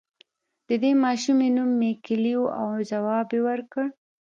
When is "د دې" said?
0.67-0.91